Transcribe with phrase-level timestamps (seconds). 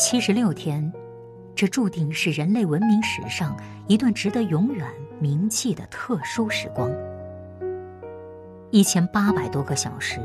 [0.00, 0.92] 七十六天，
[1.56, 3.56] 这注定是人类文明史上
[3.88, 4.86] 一段值得永远
[5.18, 6.88] 铭记的特殊时光。
[8.70, 10.20] 一千八百多个小时，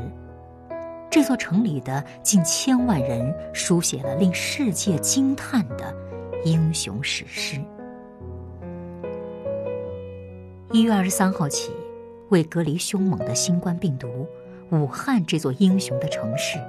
[1.10, 5.92] 这座城里的近千万人书写了令世界惊叹的
[6.44, 7.60] 英雄史诗。
[10.70, 11.72] 一月二十三号起，
[12.28, 14.24] 为隔离凶猛的新冠病毒，
[14.70, 16.60] 武汉这座英雄的城市，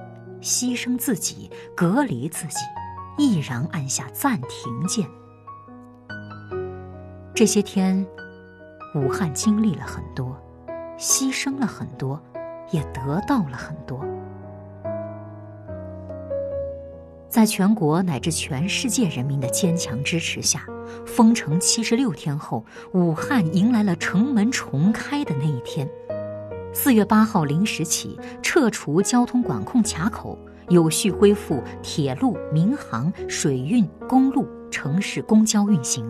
[0.42, 2.62] 牺牲自己，隔离自己。
[3.18, 5.08] 毅然按下暂停键。
[7.34, 8.06] 这些天，
[8.96, 10.38] 武汉经历了很多，
[10.98, 12.22] 牺牲了很多，
[12.72, 14.06] 也得到了很多。
[17.30, 20.66] 在全国乃至全世界人民的坚强支持下，
[21.06, 25.90] 封城七十六天后，武汉迎来了城门重开的那一天。
[26.73, 30.38] 四月八号零时起，撤除交通管控卡口。
[30.70, 36.08] 有序恢复铁路、民航、水运、公路、城市公交运行。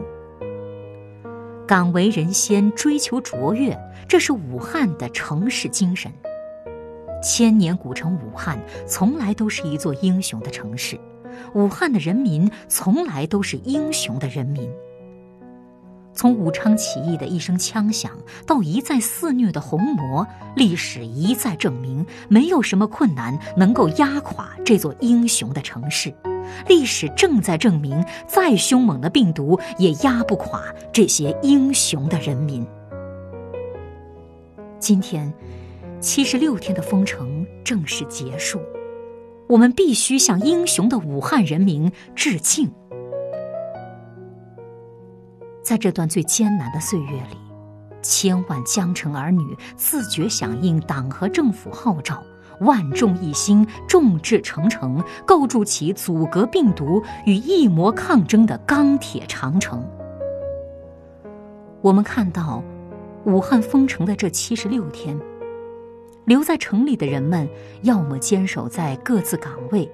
[1.67, 6.11] 敢为人先，追求卓越，这是武汉的城市精神。
[7.23, 10.99] 千年古城武汉，从来都是一座英雄的城市。
[11.53, 14.69] 武汉的人民，从来都是英雄的人民。
[16.15, 18.11] 从武昌起义的一声枪响
[18.47, 26.13] 到一再肆虐的红魔，历史一再证明，没有什么困难能够压垮这座英雄的城市。
[26.67, 30.63] 历史正在证明，再凶猛的病毒也压不垮
[30.93, 32.65] 这些英雄的人民。
[34.79, 35.33] 今天，
[35.99, 38.61] 七十六天的封城正式结束，
[39.49, 42.71] 我们必须向英雄的武汉人民致敬。
[45.65, 47.37] 在这段最艰难的岁月里，
[48.03, 52.23] 千万江城儿女自觉响应党和政府号召，
[52.59, 59.83] 万众一心，众志成城，构筑起阻隔病毒与疫魔抗争的钢铁长城。
[61.81, 62.63] 我们看到，
[63.25, 65.19] 武汉封城的这七十六天，
[66.25, 67.49] 留在城里的人们，
[67.81, 69.91] 要么坚守在各自岗位，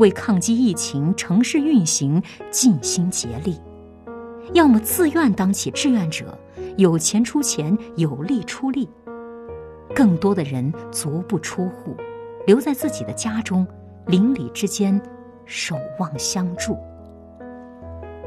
[0.00, 3.56] 为抗击疫情、城市运行尽心竭力。
[4.52, 6.38] 要么自愿当起志愿者，
[6.76, 8.86] 有钱出钱，有力出力；
[9.94, 11.96] 更多的人足不出户，
[12.46, 13.66] 留在自己的家中，
[14.06, 15.00] 邻里之间
[15.46, 16.76] 守望相助。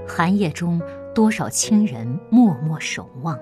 [0.07, 0.81] 寒夜中，
[1.13, 3.37] 多少亲人默默守望。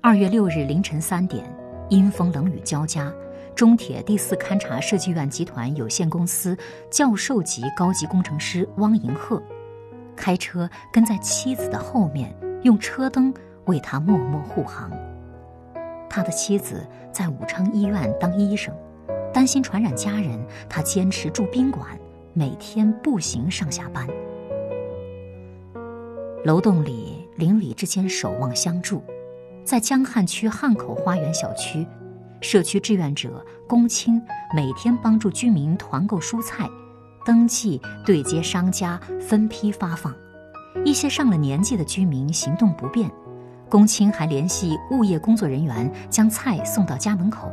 [0.00, 1.44] 二月六日凌晨三点，
[1.90, 3.12] 阴风冷雨交加，
[3.54, 6.56] 中铁第四勘察设计院集团有限公司
[6.90, 9.42] 教授级高级工程师汪银鹤。
[10.18, 13.32] 开车跟在妻子的后面，用车灯
[13.66, 14.90] 为他默默护航。
[16.10, 18.74] 他的妻子在武昌医院当医生，
[19.32, 21.86] 担心传染家人，他坚持住宾馆，
[22.32, 24.06] 每天步行上下班。
[26.44, 29.02] 楼栋里邻里之间守望相助，
[29.64, 31.86] 在江汉区汉口花园小区，
[32.40, 34.20] 社区志愿者龚清
[34.54, 36.68] 每天帮助居民团购蔬菜。
[37.28, 40.16] 登记、对接商家、分批发放。
[40.82, 43.10] 一些上了年纪的居民行动不便，
[43.68, 47.52] 龚清还联系物业工作人员将菜送到家门口。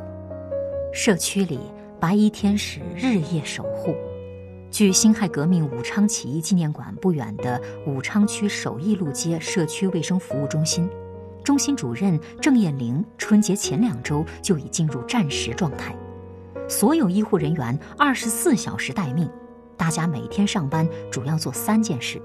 [0.93, 1.59] 社区里，
[1.99, 3.93] 白衣天使日夜守护。
[4.71, 10.89] 距辛亥革命武昌起义纪念馆不远的武昌区首义路街社区卫生服务中心，
[11.43, 15.93] 中心主任郑艳玲春节前两周就已进入战时状态，
[16.69, 19.29] 所有医护人员二十四小时待命。
[19.77, 22.21] 大家每天上班主要做三件事：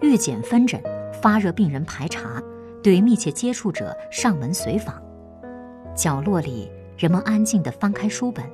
[0.00, 0.82] 预检分诊、
[1.22, 2.42] 发热病人排查、
[2.82, 5.00] 对密切接触者上门随访。
[5.94, 8.44] 角落里，人们安静地翻开书本。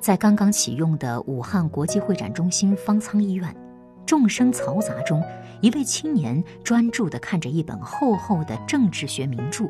[0.00, 3.54] 在刚刚启用的武汉国际会展中心方舱医院，
[4.06, 5.22] 众生嘈杂中，
[5.60, 9.68] 一位青年专注地看着一本厚厚的政治学名著。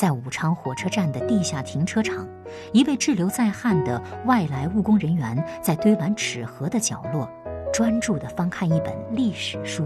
[0.00, 2.26] 在武昌火车站的地下停车场，
[2.72, 7.28] 一位滞留在汉的外来务工人员在堆满纸盒的角落，
[7.70, 9.84] 专注地翻看一本历史书。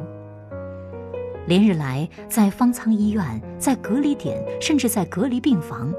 [1.49, 5.93] 连日来，在方舱医院、在隔离点，甚至在隔离病房，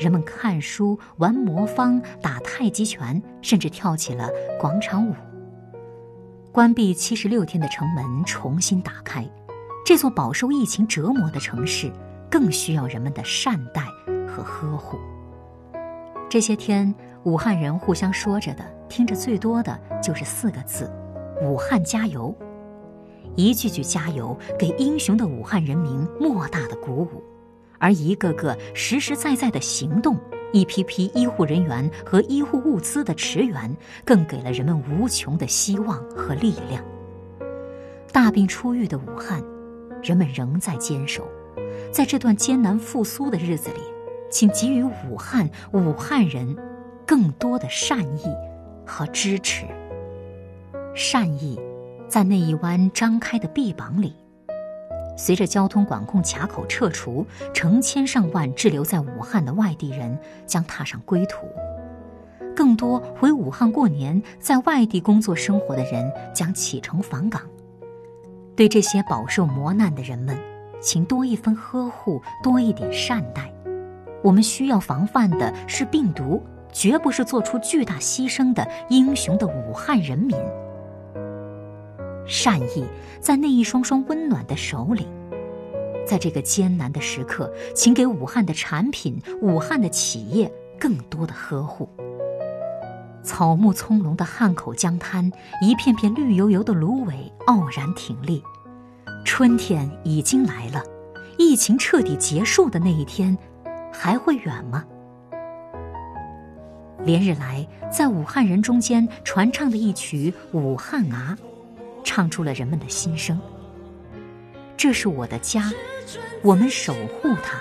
[0.00, 4.28] 人们看书、玩魔方、打太极拳，甚至跳起了
[4.58, 5.14] 广场舞。
[6.50, 9.24] 关闭七十六天的城门重新打开，
[9.86, 11.88] 这座饱受疫情折磨的城市。
[12.30, 13.82] 更需要人们的善待
[14.26, 14.98] 和呵护。
[16.28, 16.94] 这些天，
[17.24, 20.88] 武汉人互相说着的、听着最多的就是四个字
[21.42, 22.32] ：“武汉加油！”
[23.36, 27.22] 一句句加油，给英雄的武汉人民莫大的鼓舞；
[27.78, 30.16] 而一个个实实在在的行动，
[30.52, 36.84] 一批批医护人员和医护物资的驰援，更给了人们无穷的希望和力量。
[38.12, 39.42] 大病初愈的武汉，
[40.02, 41.26] 人们仍在坚守。
[41.92, 43.80] 在这段艰难复苏的日子里，
[44.30, 46.56] 请给予武汉、武汉人
[47.06, 48.24] 更多的善意
[48.86, 49.66] 和支持。
[50.94, 51.58] 善意，
[52.08, 54.14] 在那一弯张开的臂膀里。
[55.16, 61.46] 随着交通管控卡口撤除，成千上万滞留在武汉的外地人将踏上归途，
[62.56, 67.42] 更多回武汉过年、在外地工作生活的人将启程返岗。
[68.56, 70.38] 对这些饱受磨难的人们，
[70.80, 73.52] 请多一分呵护，多一点善待。
[74.22, 76.42] 我们需要防范的是病毒，
[76.72, 80.36] 绝不是做出巨大牺牲的英雄的武汉人民。
[82.26, 82.84] 善意
[83.18, 85.06] 在那一双双温暖的手里，
[86.06, 91.88] 在这个艰难的时刻，请给武汉的产品、武汉的企业更多的呵护。
[93.22, 95.30] 草木葱茏的汉口江滩，
[95.60, 98.42] 一片片绿油油的芦苇傲然挺立。
[99.24, 100.82] 春天已经来了，
[101.38, 103.36] 疫情彻底结束的那一天，
[103.92, 104.84] 还会远吗？
[107.04, 111.36] 连日来，在武汉人中间传唱的一曲《武汉啊》。
[112.02, 113.38] 唱出了人们的心声。
[114.76, 115.70] 这是我的家，
[116.42, 117.58] 我们守护它。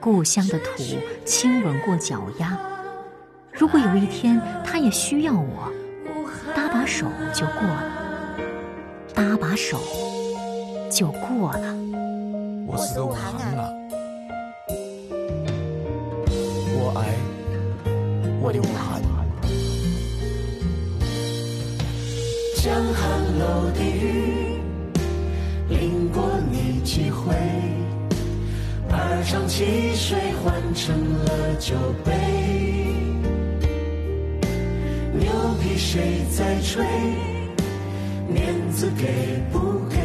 [0.00, 0.82] 故乡的土
[1.26, 2.58] 亲吻过脚丫。
[3.52, 5.70] 如果有一天它也需要我，
[6.54, 7.84] 搭把手就过了。
[9.14, 9.78] 搭把手
[11.00, 11.74] 就过了。
[12.66, 13.72] 我是个武汉伢，
[16.76, 17.16] 我爱
[18.42, 19.00] 我的武汉。
[22.62, 23.00] 江汉
[23.38, 24.60] 楼的雨
[25.70, 27.34] 淋过你几回？
[28.90, 31.74] 儿唱汽水换成了酒
[32.04, 32.12] 杯。
[35.14, 35.32] 牛
[35.62, 36.84] 皮谁在吹？
[38.28, 39.96] 面子给不给？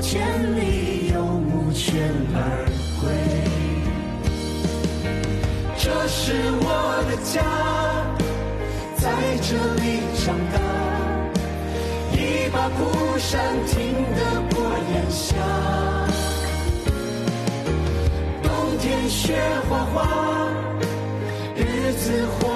[0.00, 2.38] 千里有木泉而
[3.00, 3.10] 归。
[5.76, 7.42] 这是我的家。
[8.96, 9.08] 在
[9.42, 9.84] 这里
[10.18, 10.56] 长大，
[12.12, 12.16] 一
[12.50, 12.76] 把蒲
[13.18, 13.76] 扇听
[14.14, 14.18] 得
[14.54, 14.56] 过
[14.92, 15.26] 炎夏。
[18.42, 18.46] 冬
[18.78, 19.96] 天雪花花，
[21.56, 22.48] 日子火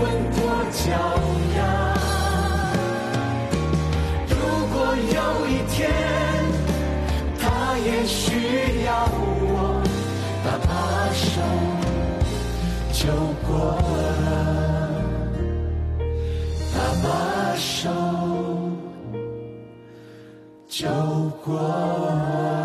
[0.34, 0.38] 过
[0.72, 0.84] 脚
[1.56, 1.58] 丫。
[4.28, 4.32] 如
[4.72, 5.18] 果有
[5.48, 5.78] 一天，
[7.40, 7.42] 他
[7.78, 9.82] 也需要我，
[10.44, 10.68] 搭把
[11.12, 11.24] 手
[12.92, 13.00] 就
[13.46, 13.48] 过
[14.24, 14.28] 了，
[16.74, 17.06] 搭把
[17.56, 17.90] 手
[20.68, 20.86] 就
[21.44, 22.57] 过了。